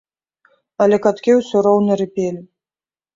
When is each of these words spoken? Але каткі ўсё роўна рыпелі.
Але 0.85 0.97
каткі 1.05 1.35
ўсё 1.39 1.57
роўна 1.67 1.99
рыпелі. 2.01 2.41